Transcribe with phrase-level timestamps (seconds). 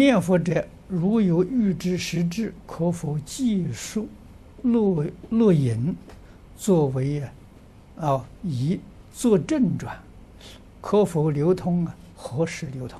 [0.00, 4.08] 念佛者，如有欲知实质，可否记述
[4.62, 5.94] 录录影
[6.56, 7.32] 作为啊？
[7.96, 8.80] 哦，以
[9.12, 10.00] 作正转，
[10.80, 11.94] 可否流通啊？
[12.16, 12.98] 何时流通？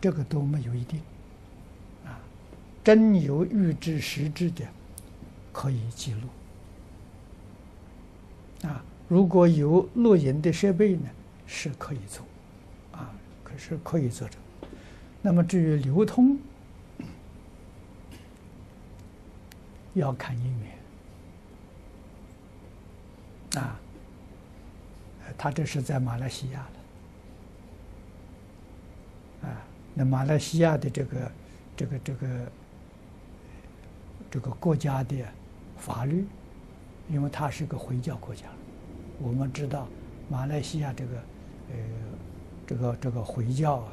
[0.00, 0.98] 这个都没有一定。
[2.04, 2.18] 啊，
[2.82, 4.66] 真有欲知实质的，
[5.52, 6.22] 可以记录。
[8.68, 11.08] 啊，如果有录影的设备呢，
[11.46, 12.26] 是可以做。
[12.90, 13.14] 啊。
[13.44, 14.34] 可是可以做的，
[15.22, 16.36] 那么至于流通，
[19.94, 20.44] 要看因
[23.52, 23.78] 缘啊。
[25.38, 26.66] 他这是在马来西亚
[29.42, 29.62] 的啊，
[29.94, 31.32] 那马来西亚的这个
[31.76, 32.52] 这个这个
[34.30, 35.16] 这个国家的
[35.76, 36.24] 法律，
[37.10, 38.46] 因为它是个回教国家，
[39.20, 39.86] 我们知道
[40.28, 41.16] 马来西亚这个
[41.70, 41.74] 呃。
[42.66, 43.92] 这个这个回教啊，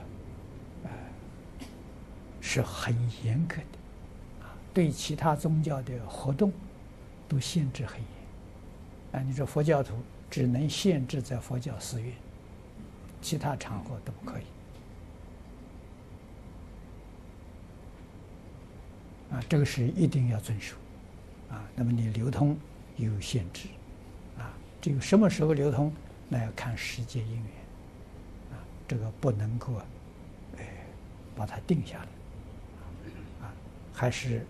[0.85, 0.89] 呃，
[2.39, 6.51] 是很严格的，啊，对其他宗教的活动
[7.27, 9.95] 都限制很严，啊，你说佛教徒
[10.29, 12.13] 只能限制在佛教寺院，
[13.21, 14.43] 其他场合都不可以，
[19.33, 20.75] 啊，这个是一定要遵守，
[21.49, 22.57] 啊，那么你流通
[22.95, 23.67] 有限制，
[24.37, 25.91] 啊，这个什么时候流通，
[26.29, 27.45] 那要看时节因缘。
[28.91, 29.71] 这个不能够，
[30.57, 30.67] 哎，
[31.33, 33.53] 把它定下来，啊，
[33.93, 34.45] 还是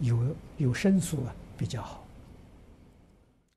[0.00, 2.04] 有有申诉啊比较好。